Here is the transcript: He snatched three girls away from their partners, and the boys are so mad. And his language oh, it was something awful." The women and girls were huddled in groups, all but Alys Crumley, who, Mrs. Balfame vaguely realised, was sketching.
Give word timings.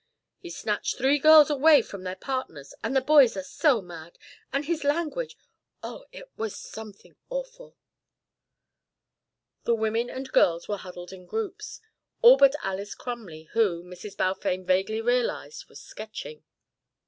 He 0.39 0.49
snatched 0.49 0.97
three 0.97 1.19
girls 1.19 1.51
away 1.51 1.83
from 1.83 2.01
their 2.01 2.15
partners, 2.15 2.73
and 2.83 2.95
the 2.95 3.01
boys 3.01 3.37
are 3.37 3.43
so 3.43 3.83
mad. 3.83 4.17
And 4.51 4.65
his 4.65 4.83
language 4.83 5.37
oh, 5.83 6.05
it 6.11 6.27
was 6.35 6.55
something 6.57 7.17
awful." 7.29 7.77
The 9.65 9.75
women 9.75 10.09
and 10.09 10.31
girls 10.31 10.67
were 10.67 10.77
huddled 10.77 11.13
in 11.13 11.27
groups, 11.27 11.81
all 12.23 12.35
but 12.37 12.55
Alys 12.63 12.95
Crumley, 12.95 13.43
who, 13.53 13.83
Mrs. 13.83 14.17
Balfame 14.17 14.63
vaguely 14.63 15.01
realised, 15.01 15.69
was 15.69 15.79
sketching. 15.79 16.43